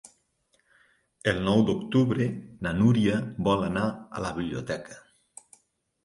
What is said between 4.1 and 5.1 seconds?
a la biblioteca.